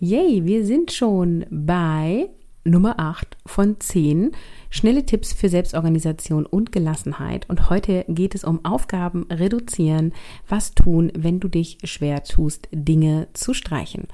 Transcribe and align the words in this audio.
Yay, 0.00 0.44
wir 0.44 0.64
sind 0.64 0.92
schon 0.92 1.44
bei 1.50 2.28
Nummer 2.62 3.00
8 3.00 3.36
von 3.46 3.80
10 3.80 4.30
schnelle 4.70 5.04
Tipps 5.04 5.32
für 5.32 5.48
Selbstorganisation 5.48 6.46
und 6.46 6.70
Gelassenheit. 6.70 7.50
Und 7.50 7.68
heute 7.68 8.04
geht 8.06 8.36
es 8.36 8.44
um 8.44 8.64
Aufgaben 8.64 9.26
reduzieren, 9.28 10.12
was 10.46 10.76
tun, 10.76 11.10
wenn 11.16 11.40
du 11.40 11.48
dich 11.48 11.78
schwer 11.82 12.22
tust, 12.22 12.68
Dinge 12.70 13.26
zu 13.32 13.54
streichen. 13.54 14.06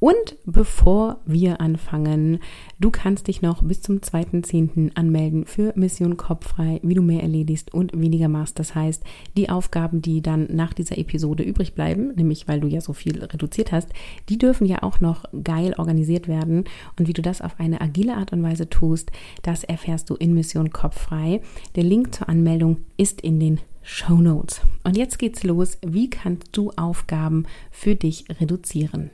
Und 0.00 0.36
bevor 0.46 1.20
wir 1.26 1.60
anfangen, 1.60 2.38
du 2.78 2.90
kannst 2.90 3.28
dich 3.28 3.42
noch 3.42 3.62
bis 3.62 3.82
zum 3.82 3.98
2.10. 3.98 4.96
anmelden 4.96 5.44
für 5.44 5.74
Mission 5.76 6.16
Kopffrei, 6.16 6.80
wie 6.82 6.94
du 6.94 7.02
mehr 7.02 7.22
erledigst 7.22 7.74
und 7.74 7.92
weniger 7.94 8.28
machst. 8.28 8.58
Das 8.58 8.74
heißt, 8.74 9.04
die 9.36 9.50
Aufgaben, 9.50 10.00
die 10.00 10.22
dann 10.22 10.48
nach 10.50 10.72
dieser 10.72 10.96
Episode 10.96 11.42
übrig 11.42 11.74
bleiben, 11.74 12.14
nämlich 12.14 12.48
weil 12.48 12.60
du 12.60 12.66
ja 12.66 12.80
so 12.80 12.94
viel 12.94 13.22
reduziert 13.22 13.72
hast, 13.72 13.90
die 14.30 14.38
dürfen 14.38 14.66
ja 14.66 14.82
auch 14.82 15.00
noch 15.00 15.24
geil 15.44 15.74
organisiert 15.76 16.28
werden. 16.28 16.64
Und 16.98 17.06
wie 17.06 17.12
du 17.12 17.20
das 17.20 17.42
auf 17.42 17.60
eine 17.60 17.82
agile 17.82 18.16
Art 18.16 18.32
und 18.32 18.42
Weise 18.42 18.70
tust, 18.70 19.12
das 19.42 19.64
erfährst 19.64 20.08
du 20.08 20.14
in 20.14 20.32
Mission 20.32 20.70
Kopffrei. 20.70 21.42
Der 21.76 21.84
Link 21.84 22.14
zur 22.14 22.30
Anmeldung 22.30 22.78
ist 22.96 23.20
in 23.20 23.38
den 23.38 23.60
Show 23.82 24.16
Notes. 24.16 24.62
Und 24.82 24.96
jetzt 24.96 25.18
geht's 25.18 25.44
los. 25.44 25.76
Wie 25.84 26.08
kannst 26.08 26.48
du 26.52 26.70
Aufgaben 26.76 27.44
für 27.70 27.96
dich 27.96 28.24
reduzieren? 28.40 29.10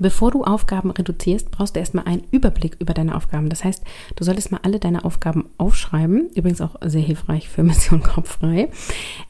Bevor 0.00 0.30
du 0.30 0.44
Aufgaben 0.44 0.90
reduzierst, 0.90 1.50
brauchst 1.50 1.76
du 1.76 1.80
erstmal 1.80 2.06
einen 2.06 2.24
Überblick 2.30 2.76
über 2.80 2.94
deine 2.94 3.14
Aufgaben. 3.14 3.50
Das 3.50 3.64
heißt, 3.64 3.84
du 4.16 4.24
solltest 4.24 4.50
mal 4.50 4.60
alle 4.62 4.78
deine 4.80 5.04
Aufgaben 5.04 5.50
aufschreiben. 5.58 6.30
Übrigens 6.34 6.62
auch 6.62 6.76
sehr 6.82 7.02
hilfreich 7.02 7.50
für 7.50 7.62
Mission 7.62 8.02
Kopffrei. 8.02 8.70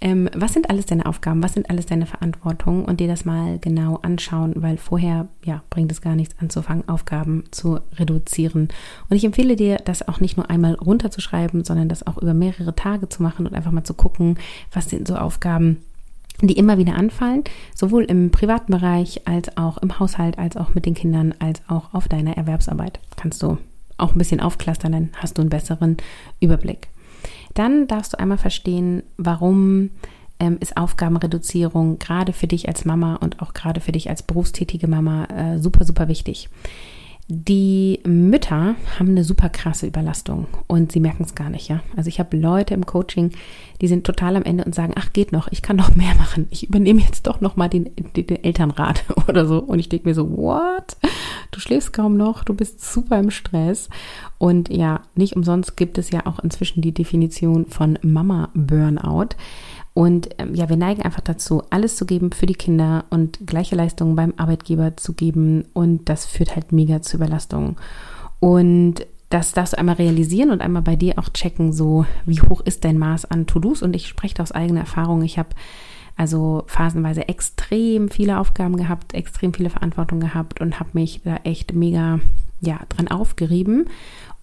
Ähm, 0.01 0.31
was 0.35 0.53
sind 0.53 0.71
alles 0.71 0.87
deine 0.87 1.07
Aufgaben? 1.07 1.43
Was 1.43 1.55
sind 1.55 1.69
alles 1.69 1.87
deine 1.87 2.07
Verantwortungen? 2.07 2.85
Und 2.85 3.01
dir 3.01 3.09
das 3.09 3.25
mal 3.25 3.59
genau 3.59 3.97
anschauen, 4.03 4.55
weil 4.57 4.77
vorher 4.77 5.27
ja, 5.45 5.65
bringt 5.71 5.91
es 5.91 6.01
gar 6.01 6.15
nichts 6.15 6.37
anzufangen, 6.39 6.89
Aufgaben 6.89 7.45
zu 7.51 7.81
reduzieren. 7.97 8.69
Und 9.09 9.17
ich 9.17 9.25
empfehle 9.25 9.57
dir, 9.57 9.79
das 9.79 10.07
auch 10.07 10.21
nicht 10.21 10.37
nur 10.37 10.51
einmal 10.51 10.75
runterzuschreiben, 10.75 11.65
sondern 11.65 11.89
das 11.89 12.07
auch 12.07 12.17
über 12.17 12.33
mehrere 12.33 12.77
Tage 12.77 13.09
zu 13.09 13.25
machen 13.25 13.45
und 13.47 13.55
einfach 13.55 13.73
mal 13.73 13.83
zu 13.83 13.95
gucken, 13.95 14.39
was 14.73 14.89
sind 14.89 15.09
so 15.09 15.17
Aufgaben, 15.17 15.79
die 16.49 16.57
immer 16.57 16.79
wieder 16.79 16.95
anfallen, 16.95 17.45
sowohl 17.75 18.05
im 18.05 18.31
privaten 18.31 18.73
Bereich 18.73 19.27
als 19.27 19.57
auch 19.57 19.79
im 19.79 19.99
Haushalt, 19.99 20.39
als 20.39 20.57
auch 20.57 20.75
mit 20.75 20.87
den 20.87 20.95
Kindern, 20.95 21.35
als 21.39 21.63
auch 21.69 21.95
auf 21.95 22.09
deiner 22.09 22.37
Erwerbsarbeit. 22.37 23.01
Kannst 23.17 23.43
du 23.43 23.59
auch 23.99 24.13
ein 24.13 24.19
bisschen 24.19 24.41
aufklustern, 24.41 24.93
dann 24.93 25.09
hast 25.17 25.39
du 25.39 25.43
einen 25.43 25.51
besseren 25.51 25.97
Überblick. 26.41 26.89
Dann 27.55 27.87
darfst 27.87 28.13
du 28.13 28.19
einmal 28.19 28.39
verstehen, 28.39 29.03
warum 29.17 29.91
ähm, 30.39 30.57
ist 30.61 30.77
Aufgabenreduzierung 30.77 31.99
gerade 31.99 32.33
für 32.33 32.47
dich 32.47 32.69
als 32.69 32.85
Mama 32.85 33.17
und 33.17 33.43
auch 33.43 33.53
gerade 33.53 33.81
für 33.81 33.93
dich 33.93 34.09
als 34.09 34.23
berufstätige 34.23 34.89
Mama 34.89 35.25
äh, 35.27 35.59
super, 35.59 35.85
super 35.85 36.09
wichtig. 36.09 36.49
Die 37.33 38.00
Mütter 38.05 38.75
haben 38.98 39.11
eine 39.11 39.23
super 39.23 39.50
krasse 39.50 39.86
Überlastung 39.86 40.48
und 40.67 40.91
sie 40.91 40.98
merken 40.98 41.23
es 41.23 41.37
gar 41.37 41.48
nicht, 41.48 41.69
ja. 41.69 41.81
Also 41.97 42.09
ich 42.09 42.19
habe 42.19 42.37
Leute 42.37 42.75
im 42.75 42.87
Coaching, 42.87 43.31
die 43.81 43.87
sind 43.87 44.05
total 44.05 44.34
am 44.34 44.43
Ende 44.43 44.65
und 44.65 44.75
sagen, 44.75 44.94
ach 44.97 45.12
geht 45.12 45.31
noch, 45.31 45.47
ich 45.53 45.62
kann 45.62 45.77
noch 45.77 45.94
mehr 45.94 46.12
machen. 46.16 46.49
Ich 46.50 46.69
übernehme 46.69 47.00
jetzt 47.00 47.28
doch 47.28 47.41
noch 47.41 47.55
mal 47.55 47.69
den, 47.69 47.88
den, 47.94 48.27
den 48.27 48.43
Elternrat 48.43 49.05
oder 49.28 49.47
so. 49.47 49.60
Und 49.60 49.78
ich 49.78 49.88
denke 49.88 50.09
mir 50.09 50.15
so, 50.16 50.28
what? 50.37 50.97
Du 51.53 51.60
schläfst 51.60 51.93
kaum 51.93 52.16
noch, 52.16 52.43
du 52.43 52.53
bist 52.53 52.82
super 52.82 53.21
im 53.21 53.31
Stress. 53.31 53.88
Und 54.38 54.69
ja, 54.69 55.03
nicht 55.15 55.37
umsonst 55.37 55.76
gibt 55.76 55.99
es 55.99 56.10
ja 56.10 56.26
auch 56.26 56.41
inzwischen 56.41 56.82
die 56.82 56.93
Definition 56.93 57.66
von 57.66 57.97
Mama 58.03 58.49
Burnout. 58.55 59.37
Und 59.93 60.31
ähm, 60.39 60.55
ja, 60.55 60.69
wir 60.69 60.77
neigen 60.77 61.03
einfach 61.03 61.21
dazu, 61.21 61.62
alles 61.71 61.97
zu 61.97 62.06
geben 62.06 62.33
für 62.33 62.47
die 62.47 62.55
Kinder 62.55 63.05
und 63.11 63.47
gleiche 63.47 63.77
Leistungen 63.77 64.17
beim 64.17 64.34
Arbeitgeber 64.37 64.97
zu 64.97 65.12
geben. 65.12 65.65
Und 65.73 66.09
das 66.09 66.27
führt 66.27 66.55
halt 66.55 66.73
mega 66.73 67.03
zu 67.03 67.17
Überlastungen. 67.17 67.77
Und 68.39 69.06
das 69.31 69.53
darfst 69.53 69.75
du 69.75 69.79
einmal 69.79 69.97
realisieren 69.97 70.50
und 70.50 70.61
einmal 70.61 70.83
bei 70.83 70.97
dir 70.97 71.19
auch 71.19 71.29
checken, 71.29 71.73
so 71.73 72.05
wie 72.27 72.41
hoch 72.41 72.61
ist 72.62 72.84
dein 72.84 72.99
Maß 72.99 73.27
an 73.27 73.47
To-Dos. 73.47 73.83
Und 73.83 73.95
ich 73.95 74.09
spreche 74.09 74.34
da 74.34 74.43
aus 74.43 74.53
eigener 74.53 74.81
Erfahrung. 74.81 75.23
Ich 75.23 75.39
habe 75.39 75.50
also 76.17 76.65
phasenweise 76.67 77.29
extrem 77.29 78.11
viele 78.11 78.39
Aufgaben 78.39 78.77
gehabt, 78.77 79.15
extrem 79.15 79.55
viele 79.55 79.71
Verantwortung 79.71 80.21
gehabt 80.21 80.61
und 80.61 80.79
habe 80.79 80.91
mich 80.93 81.23
da 81.25 81.37
echt 81.45 81.75
mega 81.75 82.21
ja, 82.61 82.81
dran 82.91 83.09
aufgerieben 83.09 83.87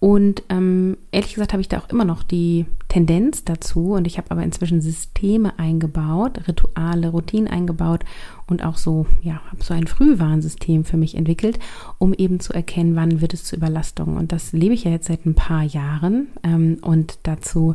und 0.00 0.42
ähm, 0.48 0.96
ehrlich 1.10 1.34
gesagt 1.34 1.52
habe 1.52 1.60
ich 1.60 1.68
da 1.68 1.78
auch 1.78 1.88
immer 1.88 2.04
noch 2.04 2.22
die 2.22 2.66
Tendenz 2.88 3.44
dazu. 3.44 3.92
Und 3.92 4.06
ich 4.06 4.16
habe 4.16 4.30
aber 4.30 4.42
inzwischen 4.42 4.80
Systeme 4.80 5.58
eingebaut, 5.58 6.48
Rituale, 6.48 7.08
Routinen 7.08 7.48
eingebaut 7.48 8.04
und 8.46 8.64
auch 8.64 8.78
so, 8.78 9.06
ja, 9.22 9.42
habe 9.50 9.62
so 9.62 9.74
ein 9.74 9.86
Frühwarnsystem 9.86 10.84
für 10.84 10.96
mich 10.96 11.14
entwickelt, 11.14 11.58
um 11.98 12.14
eben 12.14 12.40
zu 12.40 12.54
erkennen, 12.54 12.96
wann 12.96 13.20
wird 13.20 13.34
es 13.34 13.44
zu 13.44 13.56
Überlastungen. 13.56 14.16
Und 14.16 14.32
das 14.32 14.52
lebe 14.52 14.72
ich 14.72 14.84
ja 14.84 14.90
jetzt 14.90 15.08
seit 15.08 15.26
ein 15.26 15.34
paar 15.34 15.64
Jahren. 15.64 16.28
Ähm, 16.42 16.78
und 16.80 17.18
dazu, 17.24 17.74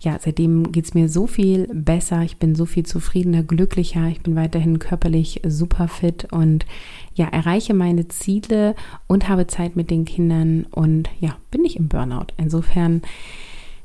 ja, 0.00 0.18
seitdem 0.20 0.72
geht 0.72 0.84
es 0.84 0.94
mir 0.94 1.08
so 1.08 1.26
viel 1.26 1.66
besser, 1.72 2.22
ich 2.22 2.36
bin 2.36 2.54
so 2.54 2.66
viel 2.66 2.84
zufriedener, 2.84 3.42
glücklicher, 3.42 4.08
ich 4.08 4.20
bin 4.20 4.36
weiterhin 4.36 4.78
körperlich 4.78 5.40
super 5.46 5.88
fit 5.88 6.28
und 6.32 6.66
ja, 7.14 7.26
erreiche 7.26 7.74
meine 7.74 8.08
Ziele 8.08 8.74
und 9.06 9.28
habe 9.28 9.46
Zeit 9.46 9.74
mit 9.74 9.90
den 9.90 10.04
Kindern. 10.04 10.66
Und 10.70 11.08
ja, 11.18 11.36
bin 11.50 11.62
nicht 11.62 11.76
im 11.76 11.88
Burnout. 11.88 12.28
Insofern, 12.36 13.02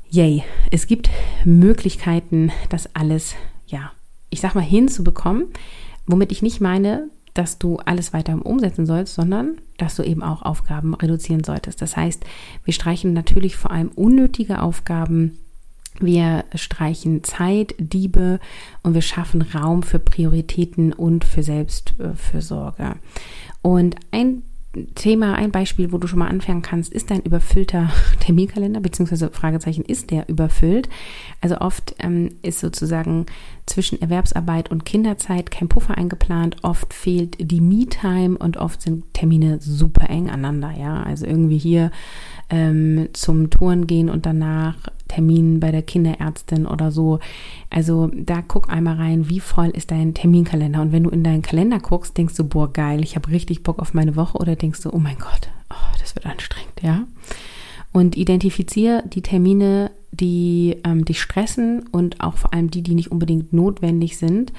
yay, 0.08 0.44
es 0.70 0.86
gibt 0.86 1.10
Möglichkeiten, 1.44 2.52
das 2.68 2.94
alles, 2.94 3.34
ja, 3.66 3.92
ich 4.30 4.40
sag 4.40 4.54
mal, 4.54 4.62
hinzubekommen, 4.62 5.46
womit 6.06 6.32
ich 6.32 6.42
nicht 6.42 6.60
meine, 6.60 7.08
dass 7.34 7.58
du 7.58 7.76
alles 7.78 8.12
weiter 8.12 8.38
umsetzen 8.44 8.86
sollst, 8.86 9.14
sondern 9.14 9.58
dass 9.76 9.96
du 9.96 10.02
eben 10.02 10.22
auch 10.22 10.42
Aufgaben 10.42 10.94
reduzieren 10.94 11.44
solltest. 11.44 11.82
Das 11.82 11.96
heißt, 11.96 12.24
wir 12.64 12.72
streichen 12.72 13.12
natürlich 13.12 13.56
vor 13.56 13.70
allem 13.70 13.88
unnötige 13.88 14.62
Aufgaben 14.62 15.38
wir 16.00 16.44
streichen 16.54 17.24
Zeit, 17.24 17.74
Diebe 17.78 18.38
und 18.82 18.94
wir 18.94 19.02
schaffen 19.02 19.42
Raum 19.42 19.82
für 19.82 19.98
Prioritäten 19.98 20.92
und 20.92 21.24
für 21.24 21.42
Selbstfürsorge. 21.42 22.96
Und 23.62 23.96
ein 24.10 24.42
Thema, 24.94 25.34
ein 25.34 25.50
Beispiel, 25.50 25.92
wo 25.92 25.98
du 25.98 26.06
schon 26.06 26.18
mal 26.18 26.28
anfangen 26.28 26.62
kannst, 26.62 26.92
ist 26.92 27.10
dein 27.10 27.22
überfüllter 27.22 27.90
Terminkalender, 28.20 28.80
beziehungsweise 28.80 29.30
Fragezeichen, 29.30 29.84
ist 29.84 30.10
der 30.10 30.28
überfüllt? 30.28 30.88
Also 31.40 31.58
oft 31.58 31.94
ähm, 31.98 32.30
ist 32.42 32.60
sozusagen 32.60 33.26
zwischen 33.66 34.00
Erwerbsarbeit 34.00 34.70
und 34.70 34.84
Kinderzeit 34.84 35.50
kein 35.50 35.68
Puffer 35.68 35.96
eingeplant, 35.96 36.56
oft 36.62 36.94
fehlt 36.94 37.36
die 37.40 37.60
Me-Time 37.60 38.38
und 38.38 38.56
oft 38.56 38.82
sind 38.82 39.12
Termine 39.12 39.58
super 39.60 40.08
eng 40.08 40.30
aneinander, 40.30 40.72
ja. 40.78 41.02
Also 41.02 41.26
irgendwie 41.26 41.58
hier 41.58 41.90
ähm, 42.50 43.08
zum 43.12 43.50
Touren 43.50 43.86
gehen 43.86 44.08
und 44.08 44.26
danach 44.26 44.76
Termin 45.08 45.60
bei 45.60 45.70
der 45.70 45.82
Kinderärztin 45.82 46.66
oder 46.66 46.90
so. 46.90 47.20
Also 47.70 48.10
da 48.14 48.42
guck 48.42 48.70
einmal 48.70 48.96
rein, 48.96 49.28
wie 49.28 49.40
voll 49.40 49.68
ist 49.68 49.90
dein 49.90 50.14
Terminkalender. 50.14 50.80
Und 50.80 50.92
wenn 50.92 51.04
du 51.04 51.10
in 51.10 51.24
deinen 51.24 51.42
Kalender 51.42 51.78
guckst, 51.78 52.16
denkst 52.16 52.36
du, 52.36 52.44
boah, 52.44 52.72
geil, 52.72 53.02
ich 53.02 53.16
habe 53.16 53.30
richtig 53.30 53.62
Bock 53.62 53.78
auf 53.78 53.94
meine 53.94 54.16
Woche 54.16 54.38
oder 54.38 54.56
denkst 54.56 54.82
du, 54.82 54.92
oh 54.92 54.98
mein 54.98 55.18
Gott, 55.18 55.50
oh, 55.70 55.96
das 56.00 56.14
wird 56.14 56.26
anstrengend, 56.26 56.82
ja. 56.82 57.04
Und 57.92 58.16
identifiziere 58.16 59.02
die 59.06 59.22
Termine, 59.22 59.90
die 60.10 60.76
ähm, 60.84 61.04
dich 61.04 61.20
stressen 61.20 61.86
und 61.92 62.20
auch 62.20 62.34
vor 62.34 62.52
allem 62.52 62.70
die, 62.70 62.82
die 62.82 62.94
nicht 62.94 63.10
unbedingt 63.10 63.52
notwendig 63.52 64.18
sind 64.18 64.52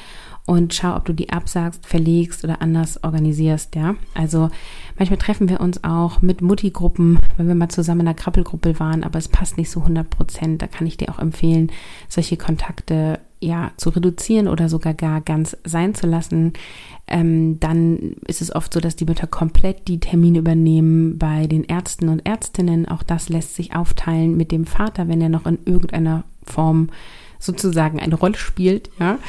und 0.48 0.74
schau, 0.74 0.96
ob 0.96 1.04
du 1.04 1.14
die 1.14 1.30
absagst, 1.30 1.86
verlegst 1.86 2.46
oder 2.46 2.62
anders 2.62 3.04
organisierst, 3.04 3.76
ja. 3.76 3.96
Also 4.14 4.50
manchmal 4.98 5.20
treffen 5.20 5.50
wir 5.50 5.60
uns 5.60 5.84
auch 5.84 6.22
mit 6.22 6.42
Mutti-Gruppen, 6.42 7.20
wenn 7.36 7.50
wir 7.50 7.54
mal 7.56 7.68
zusammen 7.68 8.02
in 8.02 8.08
einer 8.08 8.16
Krabbelgruppe 8.16 8.80
waren, 8.80 9.04
aber 9.04 9.20
es 9.20 9.28
passt 9.28 9.58
nicht 9.58 9.70
so 9.70 9.82
100 9.82 10.10
Prozent. 10.10 10.62
Da 10.62 10.68
kann 10.68 10.88
ich 10.88 10.96
dir 10.96 11.10
auch 11.10 11.20
empfehlen, 11.20 11.70
solche 12.08 12.38
Kontakte 12.38 13.20
ja 13.40 13.72
zu 13.78 13.90
reduzieren 13.90 14.48
oder 14.48 14.70
sogar 14.70 14.94
gar 14.94 15.22
ganz 15.22 15.58
sein 15.64 15.94
zu 15.96 16.08
lassen. 16.08 16.54
Ähm, 17.08 17.60
dann 17.60 18.16
ist 18.28 18.42
es 18.42 18.54
oft 18.54 18.74
so, 18.74 18.80
dass 18.80 18.96
die 18.96 19.06
Mütter 19.06 19.28
komplett 19.28 19.88
die 19.88 20.00
Termine 20.00 20.40
übernehmen 20.40 21.18
bei 21.18 21.48
den 21.48 21.64
Ärzten 21.64 22.10
und 22.10 22.26
Ärztinnen. 22.26 22.88
Auch 22.88 23.04
das 23.04 23.30
lässt 23.30 23.56
sich 23.56 23.76
aufteilen 23.76 24.36
mit 24.36 24.52
dem 24.52 24.66
Vater, 24.66 25.08
wenn 25.08 25.22
er 25.22 25.30
noch 25.30 25.46
in 25.46 25.60
irgendeiner 25.66 26.24
Form 26.44 26.90
sozusagen 27.40 28.00
eine 28.00 28.16
Rolle 28.16 28.38
spielt. 28.38 28.90
Ja. 29.00 29.20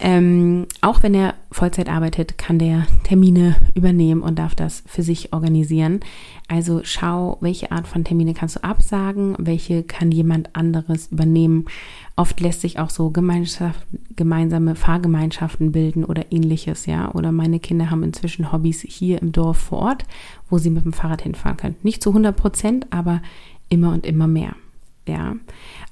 Ähm, 0.00 0.66
auch 0.80 1.02
wenn 1.02 1.14
er 1.14 1.34
Vollzeit 1.50 1.88
arbeitet, 1.88 2.38
kann 2.38 2.58
der 2.58 2.86
Termine 3.04 3.56
übernehmen 3.74 4.22
und 4.22 4.38
darf 4.38 4.54
das 4.54 4.82
für 4.86 5.02
sich 5.02 5.32
organisieren. 5.32 6.00
Also 6.48 6.82
schau, 6.84 7.38
welche 7.40 7.72
Art 7.72 7.88
von 7.88 8.04
Termine 8.04 8.34
kannst 8.34 8.56
du 8.56 8.64
absagen, 8.64 9.34
welche 9.38 9.82
kann 9.82 10.12
jemand 10.12 10.54
anderes 10.54 11.08
übernehmen. 11.08 11.64
Oft 12.14 12.40
lässt 12.40 12.60
sich 12.60 12.78
auch 12.78 12.90
so 12.90 13.10
Gemeinschaft, 13.10 13.84
gemeinsame 14.14 14.76
Fahrgemeinschaften 14.76 15.72
bilden 15.72 16.04
oder 16.04 16.30
ähnliches, 16.30 16.86
ja. 16.86 17.12
Oder 17.12 17.32
meine 17.32 17.58
Kinder 17.58 17.90
haben 17.90 18.02
inzwischen 18.02 18.52
Hobbys 18.52 18.82
hier 18.82 19.20
im 19.20 19.32
Dorf 19.32 19.58
vor 19.58 19.78
Ort, 19.78 20.04
wo 20.48 20.58
sie 20.58 20.70
mit 20.70 20.84
dem 20.84 20.92
Fahrrad 20.92 21.22
hinfahren 21.22 21.56
können. 21.56 21.76
Nicht 21.82 22.02
zu 22.02 22.10
100 22.10 22.36
Prozent, 22.36 22.86
aber 22.90 23.22
immer 23.68 23.92
und 23.92 24.06
immer 24.06 24.28
mehr. 24.28 24.54
Ja. 25.06 25.36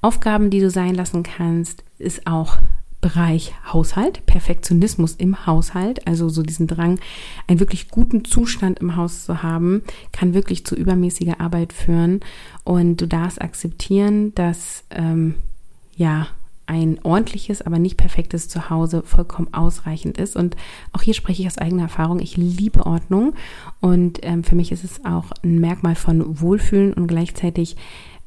Aufgaben, 0.01 0.49
die 0.49 0.59
du 0.59 0.69
sein 0.69 0.95
lassen 0.95 1.23
kannst, 1.23 1.83
ist 1.97 2.27
auch 2.27 2.57
Bereich 3.01 3.53
Haushalt, 3.71 4.25
Perfektionismus 4.25 5.13
im 5.13 5.45
Haushalt, 5.45 6.07
also 6.07 6.27
so 6.27 6.41
diesen 6.41 6.65
Drang, 6.65 6.99
einen 7.45 7.59
wirklich 7.59 7.89
guten 7.89 8.25
Zustand 8.25 8.79
im 8.79 8.95
Haus 8.95 9.25
zu 9.25 9.43
haben, 9.43 9.83
kann 10.11 10.33
wirklich 10.33 10.65
zu 10.65 10.75
übermäßiger 10.75 11.39
Arbeit 11.39 11.71
führen. 11.71 12.21
Und 12.63 13.01
du 13.01 13.07
darfst 13.07 13.41
akzeptieren, 13.41 14.33
dass 14.33 14.85
ähm, 14.89 15.35
ja 15.95 16.27
ein 16.67 16.99
ordentliches, 17.03 17.61
aber 17.61 17.77
nicht 17.77 17.97
perfektes 17.97 18.49
Zuhause 18.49 19.03
vollkommen 19.03 19.53
ausreichend 19.53 20.17
ist. 20.17 20.35
Und 20.35 20.55
auch 20.91 21.03
hier 21.03 21.13
spreche 21.13 21.43
ich 21.43 21.47
aus 21.47 21.59
eigener 21.59 21.83
Erfahrung. 21.83 22.19
Ich 22.19 22.37
liebe 22.37 22.85
Ordnung 22.85 23.35
und 23.81 24.19
ähm, 24.23 24.43
für 24.43 24.55
mich 24.55 24.71
ist 24.71 24.83
es 24.83 25.05
auch 25.05 25.25
ein 25.43 25.59
Merkmal 25.59 25.95
von 25.95 26.41
Wohlfühlen 26.41 26.93
und 26.93 27.05
gleichzeitig 27.05 27.75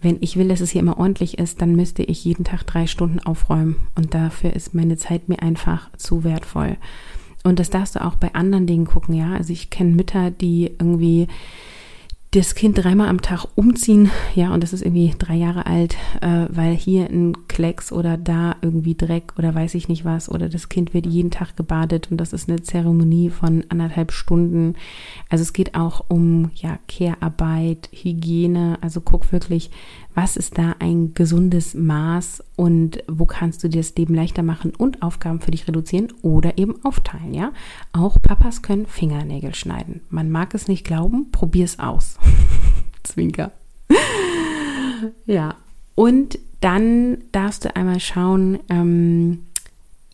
wenn 0.00 0.18
ich 0.20 0.36
will, 0.36 0.48
dass 0.48 0.60
es 0.60 0.70
hier 0.70 0.80
immer 0.80 0.98
ordentlich 0.98 1.38
ist, 1.38 1.60
dann 1.60 1.74
müsste 1.74 2.02
ich 2.02 2.24
jeden 2.24 2.44
Tag 2.44 2.64
drei 2.64 2.86
Stunden 2.86 3.18
aufräumen. 3.18 3.76
Und 3.96 4.14
dafür 4.14 4.52
ist 4.52 4.74
meine 4.74 4.96
Zeit 4.96 5.28
mir 5.28 5.42
einfach 5.42 5.90
zu 5.96 6.22
wertvoll. 6.22 6.76
Und 7.44 7.58
das 7.58 7.70
darfst 7.70 7.96
du 7.96 8.04
auch 8.04 8.16
bei 8.16 8.34
anderen 8.34 8.66
Dingen 8.66 8.86
gucken, 8.86 9.14
ja. 9.14 9.34
Also 9.34 9.52
ich 9.52 9.70
kenne 9.70 9.94
Mütter, 9.94 10.30
die 10.30 10.66
irgendwie 10.78 11.26
das 12.32 12.54
Kind 12.54 12.76
dreimal 12.76 13.08
am 13.08 13.22
Tag 13.22 13.46
umziehen, 13.54 14.10
ja, 14.34 14.52
und 14.52 14.62
das 14.62 14.74
ist 14.74 14.82
irgendwie 14.82 15.14
drei 15.18 15.34
Jahre 15.34 15.64
alt, 15.64 15.96
äh, 16.20 16.46
weil 16.50 16.74
hier 16.74 17.06
ein 17.06 17.48
Klecks 17.48 17.90
oder 17.90 18.18
da 18.18 18.56
irgendwie 18.60 18.94
Dreck 18.94 19.32
oder 19.38 19.54
weiß 19.54 19.74
ich 19.74 19.88
nicht 19.88 20.04
was, 20.04 20.28
oder 20.28 20.50
das 20.50 20.68
Kind 20.68 20.92
wird 20.92 21.06
jeden 21.06 21.30
Tag 21.30 21.56
gebadet 21.56 22.10
und 22.10 22.18
das 22.18 22.34
ist 22.34 22.50
eine 22.50 22.60
Zeremonie 22.60 23.30
von 23.30 23.64
anderthalb 23.70 24.12
Stunden. 24.12 24.74
Also 25.30 25.40
es 25.42 25.54
geht 25.54 25.74
auch 25.74 26.04
um, 26.08 26.50
ja, 26.54 26.78
Care-Arbeit, 26.86 27.88
Hygiene, 27.92 28.76
also 28.82 29.00
guck 29.00 29.32
wirklich, 29.32 29.70
was 30.14 30.36
ist 30.36 30.58
da 30.58 30.74
ein 30.80 31.14
gesundes 31.14 31.74
Maß 31.74 32.42
und 32.56 33.04
wo 33.06 33.24
kannst 33.24 33.62
du 33.62 33.68
dir 33.68 33.80
das 33.80 33.94
Leben 33.94 34.14
leichter 34.14 34.42
machen 34.42 34.72
und 34.76 35.00
Aufgaben 35.00 35.40
für 35.40 35.52
dich 35.52 35.68
reduzieren 35.68 36.12
oder 36.22 36.58
eben 36.58 36.84
aufteilen, 36.84 37.32
ja? 37.32 37.52
Auch 37.92 38.20
Papas 38.20 38.62
können 38.62 38.86
Fingernägel 38.86 39.54
schneiden. 39.54 40.00
Man 40.10 40.28
mag 40.28 40.54
es 40.54 40.66
nicht 40.66 40.84
glauben, 40.84 41.30
probier 41.30 41.64
es 41.64 41.78
aus. 41.78 42.17
Zwinker. 43.02 43.52
ja, 45.26 45.56
und 45.94 46.38
dann 46.60 47.18
darfst 47.32 47.64
du 47.64 47.74
einmal 47.76 48.00
schauen, 48.00 48.58
ähm, 48.68 49.44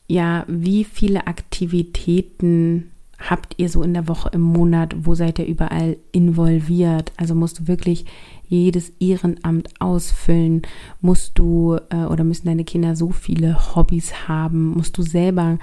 ja, 0.07 0.45
wie 0.47 0.85
viele 0.85 1.27
Aktivitäten 1.27 2.91
habt 3.19 3.55
ihr 3.59 3.69
so 3.69 3.83
in 3.83 3.95
der 3.95 4.09
Woche, 4.09 4.31
im 4.33 4.43
Monat, 4.43 4.95
wo 4.99 5.15
seid 5.15 5.39
ihr 5.39 5.47
überall 5.47 5.97
involviert? 6.13 7.13
Also 7.17 7.35
musst 7.35 7.61
du 7.61 7.69
wirklich 7.69 8.05
jedes 8.47 8.91
Ehrenamt 9.01 9.69
ausfüllen? 9.81 10.63
Musst 11.01 11.39
du 11.39 11.79
äh, 11.91 12.05
oder 12.05 12.25
müssen 12.25 12.47
deine 12.47 12.65
Kinder 12.65 12.97
so 12.97 13.11
viele 13.11 13.75
Hobbys 13.75 14.29
haben? 14.29 14.73
Musst 14.73 14.99
du 14.99 15.03
selber 15.03 15.59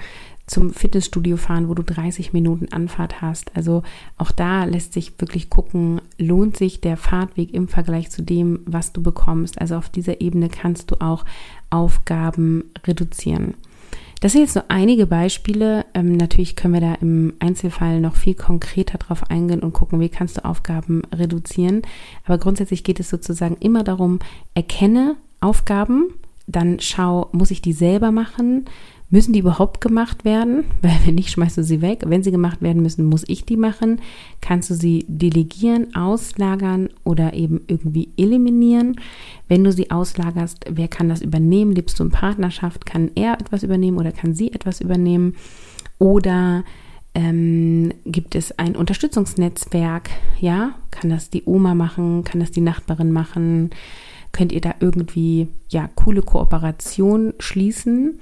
zum 0.46 0.72
Fitnessstudio 0.72 1.36
fahren, 1.36 1.68
wo 1.68 1.74
du 1.74 1.82
30 1.82 2.32
Minuten 2.32 2.72
Anfahrt 2.72 3.22
hast? 3.22 3.54
Also 3.56 3.82
auch 4.18 4.32
da 4.32 4.64
lässt 4.64 4.92
sich 4.92 5.20
wirklich 5.20 5.50
gucken, 5.50 6.00
lohnt 6.18 6.56
sich 6.56 6.80
der 6.80 6.96
Fahrtweg 6.96 7.54
im 7.54 7.68
Vergleich 7.68 8.10
zu 8.10 8.22
dem, 8.22 8.60
was 8.66 8.92
du 8.92 9.02
bekommst? 9.02 9.60
Also 9.60 9.76
auf 9.76 9.88
dieser 9.88 10.20
Ebene 10.20 10.48
kannst 10.48 10.90
du 10.90 11.00
auch 11.00 11.24
Aufgaben 11.70 12.64
reduzieren. 12.86 13.54
Das 14.22 14.32
sind 14.32 14.42
jetzt 14.42 14.54
nur 14.54 14.66
einige 14.68 15.06
Beispiele. 15.06 15.84
Ähm, 15.94 16.16
natürlich 16.16 16.54
können 16.54 16.74
wir 16.74 16.80
da 16.80 16.94
im 16.94 17.34
Einzelfall 17.40 18.00
noch 18.00 18.14
viel 18.14 18.34
konkreter 18.34 18.98
drauf 18.98 19.28
eingehen 19.28 19.64
und 19.64 19.72
gucken, 19.72 19.98
wie 19.98 20.08
kannst 20.08 20.36
du 20.36 20.44
Aufgaben 20.44 21.02
reduzieren. 21.12 21.82
Aber 22.24 22.38
grundsätzlich 22.38 22.84
geht 22.84 23.00
es 23.00 23.10
sozusagen 23.10 23.56
immer 23.58 23.82
darum, 23.82 24.20
erkenne 24.54 25.16
Aufgaben, 25.40 26.14
dann 26.46 26.78
schau, 26.78 27.30
muss 27.32 27.50
ich 27.50 27.62
die 27.62 27.72
selber 27.72 28.12
machen? 28.12 28.66
Müssen 29.12 29.34
die 29.34 29.40
überhaupt 29.40 29.82
gemacht 29.82 30.24
werden? 30.24 30.64
Weil 30.82 30.98
wenn 31.04 31.16
nicht, 31.16 31.30
schmeißt 31.30 31.58
du 31.58 31.62
sie 31.62 31.82
weg. 31.82 32.02
Wenn 32.06 32.22
sie 32.22 32.30
gemacht 32.30 32.62
werden 32.62 32.82
müssen, 32.82 33.04
muss 33.04 33.24
ich 33.28 33.44
die 33.44 33.58
machen. 33.58 34.00
Kannst 34.40 34.70
du 34.70 34.74
sie 34.74 35.04
delegieren, 35.06 35.94
auslagern 35.94 36.88
oder 37.04 37.34
eben 37.34 37.60
irgendwie 37.66 38.08
eliminieren? 38.16 38.96
Wenn 39.48 39.64
du 39.64 39.70
sie 39.70 39.90
auslagerst, 39.90 40.64
wer 40.70 40.88
kann 40.88 41.10
das 41.10 41.20
übernehmen? 41.20 41.72
Lebst 41.72 42.00
du 42.00 42.04
in 42.04 42.10
Partnerschaft? 42.10 42.86
Kann 42.86 43.10
er 43.14 43.34
etwas 43.34 43.62
übernehmen 43.62 43.98
oder 43.98 44.12
kann 44.12 44.32
sie 44.32 44.50
etwas 44.50 44.80
übernehmen? 44.80 45.36
Oder 45.98 46.64
ähm, 47.14 47.92
gibt 48.06 48.34
es 48.34 48.58
ein 48.58 48.76
Unterstützungsnetzwerk? 48.76 50.08
Ja, 50.40 50.74
kann 50.90 51.10
das 51.10 51.28
die 51.28 51.42
Oma 51.44 51.74
machen? 51.74 52.24
Kann 52.24 52.40
das 52.40 52.50
die 52.50 52.62
Nachbarin 52.62 53.12
machen? 53.12 53.70
Könnt 54.32 54.52
ihr 54.52 54.62
da 54.62 54.74
irgendwie 54.80 55.48
ja 55.68 55.90
coole 55.94 56.22
Kooperation 56.22 57.34
schließen? 57.38 58.18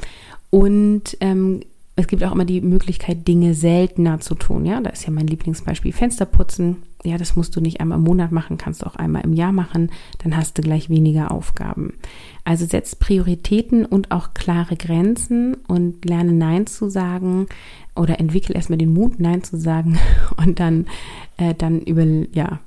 Und 0.51 1.17
ähm, 1.21 1.61
es 1.97 2.07
gibt 2.07 2.25
auch 2.25 2.33
immer 2.33 2.45
die 2.45 2.61
Möglichkeit, 2.61 3.29
Dinge 3.29 3.55
seltener 3.55 4.21
zu 4.21 4.35
tun. 4.35 4.65
Ja, 4.65 4.81
da 4.81 4.91
ist 4.91 5.05
ja 5.05 5.11
mein 5.11 5.27
Lieblingsbeispiel 5.27 5.93
Fenster 5.93 6.25
putzen. 6.25 6.77
Ja, 7.05 7.19
das 7.19 7.37
musst 7.37 7.57
du 7.57 7.61
nicht 7.61 7.81
einmal 7.81 7.99
im 7.99 8.05
Monat 8.05 8.33
machen, 8.33 8.59
kannst 8.59 8.83
du 8.83 8.87
auch 8.87 8.97
einmal 8.97 9.23
im 9.23 9.33
Jahr 9.33 9.53
machen. 9.53 9.91
Dann 10.19 10.37
hast 10.37 10.59
du 10.59 10.63
gleich 10.63 10.89
weniger 10.91 11.31
Aufgaben. 11.31 11.95
Also 12.45 12.67
setz 12.67 12.95
Prioritäten 12.95 13.85
und 13.85 14.11
auch 14.11 14.35
klare 14.35 14.77
Grenzen 14.77 15.55
und 15.67 16.05
lerne 16.05 16.33
Nein 16.33 16.67
zu 16.67 16.89
sagen 16.91 17.47
oder 17.95 18.19
entwickel 18.21 18.57
erstmal 18.57 18.79
den 18.79 18.93
Mut, 18.93 19.19
Nein 19.19 19.43
zu 19.43 19.59
sagen 19.59 19.99
und 20.37 20.61
dann, 20.61 20.87
äh, 21.37 21.55
dann 21.55 21.81
über, 21.81 22.05
ja, 22.33 22.61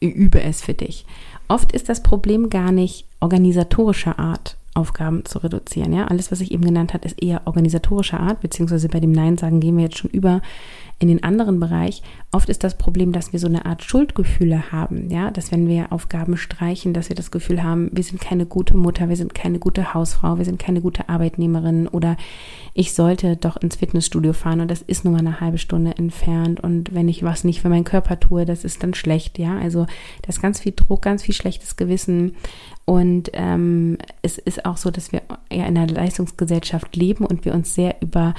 übe 0.00 0.42
es 0.42 0.62
für 0.62 0.74
dich. 0.74 1.06
Oft 1.48 1.72
ist 1.72 1.88
das 1.88 2.02
Problem 2.02 2.50
gar 2.50 2.72
nicht 2.72 3.06
organisatorischer 3.20 4.18
Art, 4.18 4.56
Aufgaben 4.74 5.24
zu 5.24 5.38
reduzieren. 5.38 5.92
Ja, 5.92 6.06
alles, 6.06 6.32
was 6.32 6.40
ich 6.40 6.52
eben 6.52 6.64
genannt 6.64 6.94
habe, 6.94 7.06
ist 7.06 7.22
eher 7.22 7.42
organisatorischer 7.44 8.20
Art, 8.20 8.40
beziehungsweise 8.40 8.88
bei 8.88 9.00
dem 9.00 9.12
Nein 9.12 9.36
sagen 9.36 9.60
gehen 9.60 9.76
wir 9.76 9.84
jetzt 9.84 9.98
schon 9.98 10.10
über 10.10 10.40
in 11.02 11.08
den 11.08 11.24
anderen 11.24 11.58
Bereich. 11.58 12.00
Oft 12.30 12.48
ist 12.48 12.62
das 12.62 12.78
Problem, 12.78 13.10
dass 13.10 13.32
wir 13.32 13.40
so 13.40 13.48
eine 13.48 13.66
Art 13.66 13.82
Schuldgefühle 13.82 14.70
haben, 14.70 15.10
ja, 15.10 15.32
dass 15.32 15.50
wenn 15.50 15.66
wir 15.66 15.92
Aufgaben 15.92 16.36
streichen, 16.36 16.94
dass 16.94 17.08
wir 17.08 17.16
das 17.16 17.32
Gefühl 17.32 17.64
haben, 17.64 17.90
wir 17.92 18.04
sind 18.04 18.20
keine 18.20 18.46
gute 18.46 18.76
Mutter, 18.76 19.08
wir 19.08 19.16
sind 19.16 19.34
keine 19.34 19.58
gute 19.58 19.94
Hausfrau, 19.94 20.38
wir 20.38 20.44
sind 20.44 20.60
keine 20.60 20.80
gute 20.80 21.08
Arbeitnehmerin 21.08 21.88
oder 21.88 22.16
ich 22.72 22.94
sollte 22.94 23.36
doch 23.36 23.56
ins 23.56 23.76
Fitnessstudio 23.76 24.32
fahren 24.32 24.60
und 24.60 24.70
das 24.70 24.80
ist 24.80 25.04
nur 25.04 25.12
mal 25.12 25.18
eine 25.18 25.40
halbe 25.40 25.58
Stunde 25.58 25.96
entfernt 25.98 26.60
und 26.60 26.94
wenn 26.94 27.08
ich 27.08 27.24
was 27.24 27.42
nicht 27.42 27.62
für 27.62 27.68
meinen 27.68 27.82
Körper 27.82 28.20
tue, 28.20 28.44
das 28.44 28.62
ist 28.62 28.84
dann 28.84 28.94
schlecht, 28.94 29.40
ja. 29.40 29.58
Also 29.58 29.86
da 30.22 30.28
ist 30.28 30.40
ganz 30.40 30.60
viel 30.60 30.72
Druck, 30.74 31.02
ganz 31.02 31.24
viel 31.24 31.34
schlechtes 31.34 31.74
Gewissen 31.74 32.36
und 32.84 33.30
ähm, 33.32 33.98
es 34.22 34.38
ist 34.38 34.64
auch 34.66 34.76
so, 34.76 34.92
dass 34.92 35.10
wir 35.10 35.22
ja 35.50 35.66
in 35.66 35.76
einer 35.76 35.88
Leistungsgesellschaft 35.88 36.94
leben 36.94 37.26
und 37.26 37.44
wir 37.44 37.54
uns 37.54 37.74
sehr 37.74 37.96
über 38.00 38.34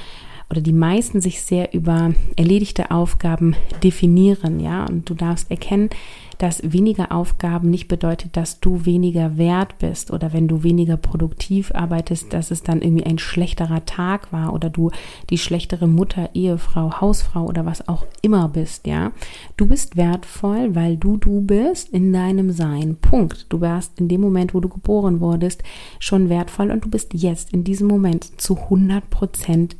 oder 0.49 0.61
die 0.61 0.73
meisten 0.73 1.21
sich 1.21 1.41
sehr 1.41 1.73
über 1.73 2.13
erledigte 2.35 2.91
Aufgaben 2.91 3.55
definieren, 3.83 4.59
ja. 4.59 4.85
Und 4.85 5.09
du 5.09 5.13
darfst 5.13 5.49
erkennen, 5.51 5.89
dass 6.37 6.61
weniger 6.63 7.11
Aufgaben 7.11 7.69
nicht 7.69 7.87
bedeutet, 7.87 8.35
dass 8.35 8.59
du 8.59 8.85
weniger 8.85 9.37
wert 9.37 9.77
bist 9.77 10.11
oder 10.11 10.33
wenn 10.33 10.47
du 10.47 10.63
weniger 10.63 10.97
produktiv 10.97 11.71
arbeitest, 11.73 12.33
dass 12.33 12.51
es 12.51 12.63
dann 12.63 12.81
irgendwie 12.81 13.05
ein 13.05 13.19
schlechterer 13.19 13.85
Tag 13.85 14.33
war 14.33 14.53
oder 14.53 14.69
du 14.69 14.91
die 15.29 15.37
schlechtere 15.37 15.87
Mutter, 15.87 16.31
Ehefrau, 16.33 16.99
Hausfrau 16.99 17.45
oder 17.45 17.65
was 17.65 17.87
auch 17.87 18.05
immer 18.21 18.49
bist, 18.49 18.87
ja. 18.87 19.11
Du 19.57 19.67
bist 19.67 19.95
wertvoll, 19.95 20.75
weil 20.75 20.97
du 20.97 21.17
du 21.17 21.41
bist 21.41 21.89
in 21.89 22.11
deinem 22.11 22.51
Sein. 22.51 22.97
Punkt. 22.99 23.45
Du 23.49 23.61
warst 23.61 23.99
in 23.99 24.07
dem 24.07 24.21
Moment, 24.21 24.53
wo 24.53 24.59
du 24.59 24.69
geboren 24.69 25.19
wurdest, 25.19 25.63
schon 25.99 26.29
wertvoll 26.29 26.71
und 26.71 26.85
du 26.85 26.89
bist 26.89 27.13
jetzt 27.13 27.53
in 27.53 27.63
diesem 27.63 27.87
Moment 27.87 28.41
zu 28.41 28.57
100 28.57 29.09
Prozent 29.09 29.77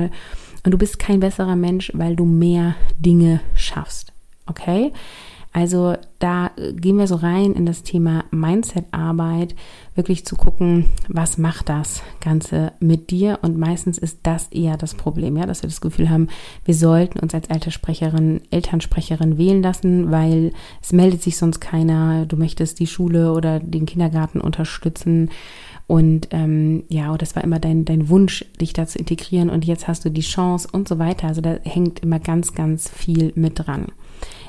wertvoll. 0.00 0.18
Und 0.64 0.72
du 0.72 0.78
bist 0.78 0.98
kein 0.98 1.20
besserer 1.20 1.56
Mensch, 1.56 1.90
weil 1.94 2.16
du 2.16 2.26
mehr 2.26 2.74
Dinge 2.98 3.40
schaffst. 3.54 4.12
Okay? 4.46 4.92
Also 5.52 5.96
da 6.20 6.52
äh, 6.56 6.72
gehen 6.74 6.98
wir 6.98 7.08
so 7.08 7.16
rein 7.16 7.54
in 7.54 7.66
das 7.66 7.82
Thema 7.82 8.24
Mindset-Arbeit, 8.30 9.56
wirklich 9.96 10.24
zu 10.24 10.36
gucken, 10.36 10.84
was 11.08 11.38
macht 11.38 11.68
das 11.68 12.02
Ganze 12.20 12.72
mit 12.78 13.10
dir? 13.10 13.40
Und 13.42 13.58
meistens 13.58 13.98
ist 13.98 14.20
das 14.22 14.46
eher 14.48 14.76
das 14.76 14.94
Problem, 14.94 15.36
ja, 15.36 15.46
dass 15.46 15.62
wir 15.62 15.68
das 15.68 15.80
Gefühl 15.80 16.08
haben, 16.08 16.28
wir 16.64 16.74
sollten 16.74 17.18
uns 17.18 17.34
als 17.34 17.48
Elternsprecherin, 17.48 18.42
Elternsprecherin 18.50 19.38
wählen 19.38 19.62
lassen, 19.62 20.12
weil 20.12 20.52
es 20.80 20.92
meldet 20.92 21.22
sich 21.22 21.36
sonst 21.36 21.58
keiner. 21.58 22.26
Du 22.26 22.36
möchtest 22.36 22.78
die 22.78 22.86
Schule 22.86 23.32
oder 23.32 23.58
den 23.58 23.86
Kindergarten 23.86 24.40
unterstützen. 24.40 25.30
Und 25.90 26.28
ähm, 26.30 26.84
ja, 26.88 27.18
das 27.18 27.34
war 27.34 27.42
immer 27.42 27.58
dein, 27.58 27.84
dein 27.84 28.08
Wunsch, 28.08 28.44
dich 28.60 28.72
da 28.72 28.86
zu 28.86 28.96
integrieren 28.96 29.50
und 29.50 29.64
jetzt 29.64 29.88
hast 29.88 30.04
du 30.04 30.08
die 30.08 30.20
Chance 30.20 30.68
und 30.70 30.86
so 30.86 31.00
weiter. 31.00 31.26
Also 31.26 31.40
da 31.40 31.56
hängt 31.64 31.98
immer 31.98 32.20
ganz, 32.20 32.54
ganz 32.54 32.88
viel 32.88 33.32
mit 33.34 33.66
dran. 33.66 33.86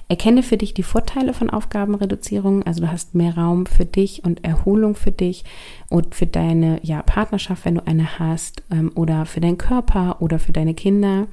Erkenne 0.07 0.43
für 0.43 0.57
dich 0.57 0.75
die 0.75 0.83
Vorteile 0.83 1.33
von 1.33 1.49
Aufgabenreduzierung. 1.49 2.61
Also 2.61 2.81
du 2.81 2.91
hast 2.91 3.15
mehr 3.15 3.35
Raum 3.35 3.65
für 3.65 3.85
dich 3.85 4.23
und 4.23 4.43
Erholung 4.43 4.93
für 4.93 5.11
dich 5.11 5.43
und 5.89 6.13
für 6.13 6.27
deine 6.27 6.79
ja, 6.83 7.01
Partnerschaft, 7.01 7.65
wenn 7.65 7.73
du 7.73 7.87
eine 7.87 8.19
hast, 8.19 8.61
ähm, 8.69 8.91
oder 8.93 9.25
für 9.25 9.41
deinen 9.41 9.57
Körper 9.57 10.21
oder 10.21 10.37
für 10.37 10.51
deine 10.51 10.75
Kinder. 10.75 11.25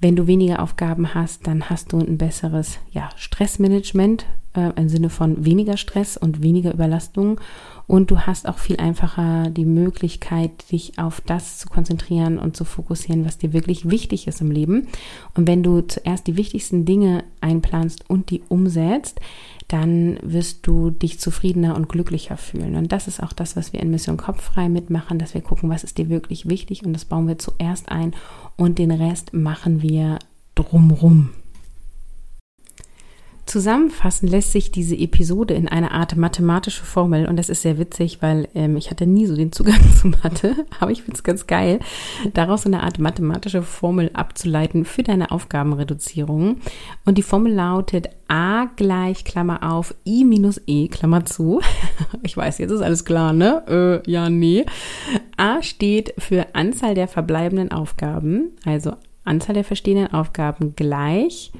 Wenn 0.00 0.14
du 0.14 0.28
weniger 0.28 0.62
Aufgaben 0.62 1.12
hast, 1.12 1.48
dann 1.48 1.68
hast 1.68 1.92
du 1.92 1.98
ein 1.98 2.18
besseres 2.18 2.78
ja, 2.92 3.08
Stressmanagement 3.16 4.26
äh, 4.54 4.70
im 4.76 4.88
Sinne 4.88 5.10
von 5.10 5.44
weniger 5.44 5.76
Stress 5.76 6.16
und 6.16 6.40
weniger 6.40 6.72
Überlastung. 6.72 7.40
Und 7.90 8.12
du 8.12 8.20
hast 8.20 8.46
auch 8.46 8.58
viel 8.58 8.76
einfacher 8.76 9.50
die 9.50 9.64
Möglichkeit, 9.64 10.70
dich 10.70 10.96
auf 11.00 11.20
das 11.22 11.58
zu 11.58 11.68
konzentrieren 11.68 12.38
und 12.38 12.56
zu 12.56 12.64
fokussieren, 12.64 13.24
was 13.24 13.36
dir 13.36 13.52
wirklich 13.52 13.90
wichtig 13.90 14.28
ist 14.28 14.40
im 14.40 14.52
Leben. 14.52 14.86
Und 15.34 15.48
wenn 15.48 15.64
du 15.64 15.80
zuerst 15.80 16.28
die 16.28 16.36
wichtigsten 16.36 16.84
Dinge 16.84 17.24
einplanst 17.40 18.08
und 18.08 18.30
die 18.30 18.42
umsetzt, 18.48 19.20
dann 19.66 20.20
wirst 20.22 20.68
du 20.68 20.90
dich 20.90 21.18
zufriedener 21.18 21.74
und 21.74 21.88
glücklicher 21.88 22.36
fühlen. 22.36 22.76
Und 22.76 22.92
das 22.92 23.08
ist 23.08 23.20
auch 23.20 23.32
das, 23.32 23.56
was 23.56 23.72
wir 23.72 23.80
in 23.80 23.90
Mission 23.90 24.16
Kopffrei 24.16 24.68
mitmachen, 24.68 25.18
dass 25.18 25.34
wir 25.34 25.40
gucken, 25.40 25.68
was 25.68 25.82
ist 25.82 25.98
dir 25.98 26.08
wirklich 26.08 26.48
wichtig 26.48 26.86
und 26.86 26.92
das 26.92 27.04
bauen 27.04 27.26
wir 27.26 27.38
zuerst 27.38 27.88
ein 27.88 28.14
und 28.56 28.78
den 28.78 28.92
Rest 28.92 29.34
machen 29.34 29.82
wir 29.82 30.20
drumrum. 30.54 31.30
Zusammenfassen 33.50 34.28
lässt 34.28 34.52
sich 34.52 34.70
diese 34.70 34.96
Episode 34.96 35.54
in 35.54 35.66
eine 35.66 35.90
Art 35.90 36.16
mathematische 36.16 36.84
Formel 36.84 37.26
und 37.26 37.36
das 37.36 37.48
ist 37.48 37.62
sehr 37.62 37.78
witzig, 37.78 38.22
weil 38.22 38.46
ähm, 38.54 38.76
ich 38.76 38.92
hatte 38.92 39.08
nie 39.08 39.26
so 39.26 39.34
den 39.34 39.50
Zugang 39.50 39.80
zu 40.00 40.06
Mathe, 40.06 40.54
aber 40.78 40.92
ich 40.92 41.02
finde 41.02 41.16
es 41.16 41.24
ganz 41.24 41.48
geil, 41.48 41.80
daraus 42.32 42.64
eine 42.64 42.84
Art 42.84 43.00
mathematische 43.00 43.62
Formel 43.62 44.12
abzuleiten 44.12 44.84
für 44.84 45.02
deine 45.02 45.32
Aufgabenreduzierung. 45.32 46.58
Und 47.04 47.18
die 47.18 47.24
Formel 47.24 47.52
lautet 47.52 48.10
a 48.28 48.66
gleich 48.76 49.24
Klammer 49.24 49.68
auf 49.68 49.96
i 50.06 50.22
minus 50.24 50.60
e 50.68 50.86
Klammer 50.86 51.24
zu. 51.24 51.60
Ich 52.22 52.36
weiß, 52.36 52.58
jetzt 52.58 52.70
ist 52.70 52.82
alles 52.82 53.04
klar, 53.04 53.32
ne? 53.32 54.02
Äh, 54.06 54.10
ja, 54.10 54.30
nee. 54.30 54.64
A 55.36 55.60
steht 55.60 56.14
für 56.18 56.54
Anzahl 56.54 56.94
der 56.94 57.08
verbleibenden 57.08 57.72
Aufgaben, 57.72 58.52
also 58.64 58.92
Anzahl 59.24 59.54
der 59.54 59.64
verstehenden 59.64 60.14
Aufgaben 60.14 60.76
gleich 60.76 61.50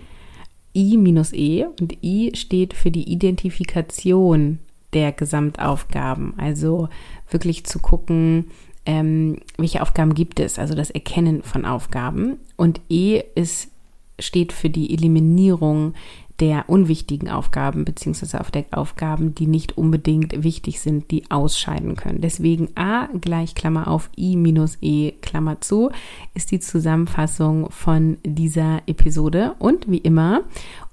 I 0.75 0.97
minus 0.97 1.33
E 1.33 1.67
und 1.81 2.03
I 2.03 2.33
steht 2.35 2.75
für 2.75 2.91
die 2.91 3.11
Identifikation 3.11 4.59
der 4.93 5.13
Gesamtaufgaben. 5.13 6.35
Also 6.37 6.89
wirklich 7.29 7.65
zu 7.65 7.79
gucken, 7.79 8.47
ähm, 8.87 9.39
welche 9.57 9.83
Aufgaben 9.83 10.15
gibt 10.15 10.41
es, 10.41 10.59
also 10.59 10.75
das 10.75 10.91
Erkennen 10.91 11.43
von 11.43 11.65
Aufgaben. 11.65 12.39
Und 12.57 12.81
E 12.89 13.23
ist, 13.35 13.71
steht 14.19 14.53
für 14.53 14.71
die 14.71 14.93
Eliminierung 14.93 15.95
der 16.41 16.65
unwichtigen 16.69 17.29
Aufgaben 17.29 17.85
beziehungsweise 17.85 18.41
auf 18.41 18.51
der 18.51 18.65
Aufgaben, 18.73 19.35
die 19.35 19.47
nicht 19.47 19.77
unbedingt 19.77 20.43
wichtig 20.43 20.81
sind, 20.81 21.11
die 21.11 21.31
ausscheiden 21.31 21.97
können. 21.97 22.23
Deswegen 22.23 22.69
A 22.77 23.09
gleich 23.21 23.55
Klammer 23.55 23.89
auf 23.89 24.11
I 24.17 24.37
minus 24.37 24.79
E 24.81 25.13
Klammer 25.21 25.61
zu 25.61 25.91
ist 26.35 26.51
die 26.51 26.61
Zusammenfassung 26.61 27.71
von 27.71 28.17
dieser 28.25 28.81
Episode. 28.87 29.55
Und 29.59 29.91
wie 29.91 29.99
immer, 29.99 30.43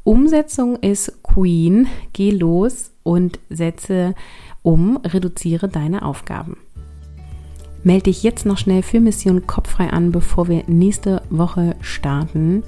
Umsetzung 0.04 0.76
ist 0.78 1.24
Queen. 1.24 1.88
Geh 2.14 2.32
los 2.32 2.92
und 3.04 3.40
setze 3.50 4.16
um, 4.64 4.98
reduziere 4.98 5.70
deine 5.70 6.04
Aufgaben. 6.04 6.58
Melde 7.84 8.04
dich 8.04 8.24
jetzt 8.24 8.46
noch 8.46 8.58
schnell 8.58 8.84
für 8.84 9.00
Mission 9.00 9.48
Kopffrei 9.48 9.90
an, 9.90 10.12
bevor 10.12 10.50
wir 10.50 10.64
nächste 10.68 11.22
Woche 11.30 11.78
starten. 11.80 12.64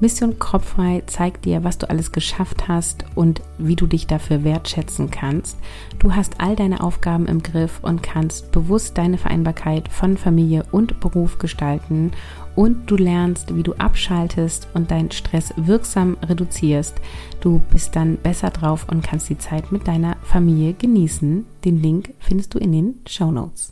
Mission 0.00 0.38
Kopffrei 0.38 1.02
zeigt 1.04 1.44
dir, 1.44 1.62
was 1.62 1.76
du 1.76 1.88
alles 1.90 2.10
geschafft 2.10 2.68
hast 2.68 3.04
und 3.14 3.42
wie 3.58 3.76
du 3.76 3.86
dich 3.86 4.06
dafür 4.06 4.44
wertschätzen 4.44 5.10
kannst. 5.10 5.58
Du 5.98 6.14
hast 6.14 6.40
all 6.40 6.56
deine 6.56 6.82
Aufgaben 6.82 7.26
im 7.26 7.42
Griff 7.42 7.80
und 7.82 8.02
kannst 8.02 8.50
bewusst 8.50 8.96
deine 8.96 9.18
Vereinbarkeit 9.18 9.90
von 9.90 10.16
Familie 10.16 10.64
und 10.72 11.00
Beruf 11.00 11.38
gestalten 11.38 12.12
und 12.56 12.90
du 12.90 12.96
lernst, 12.96 13.54
wie 13.54 13.62
du 13.62 13.74
abschaltest 13.74 14.68
und 14.72 14.90
deinen 14.90 15.10
Stress 15.10 15.52
wirksam 15.56 16.16
reduzierst. 16.26 16.96
Du 17.42 17.60
bist 17.70 17.94
dann 17.94 18.16
besser 18.16 18.48
drauf 18.48 18.86
und 18.90 19.02
kannst 19.02 19.28
die 19.28 19.38
Zeit 19.38 19.70
mit 19.70 19.86
deiner 19.86 20.16
Familie 20.22 20.72
genießen. 20.72 21.44
Den 21.64 21.82
Link 21.82 22.14
findest 22.18 22.54
du 22.54 22.58
in 22.58 22.72
den 22.72 22.94
Show 23.06 23.30
Notes. 23.30 23.70